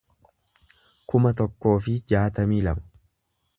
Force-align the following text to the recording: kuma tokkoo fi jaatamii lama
kuma 1.13 1.33
tokkoo 1.43 1.75
fi 1.87 1.95
jaatamii 2.13 2.65
lama 2.69 2.87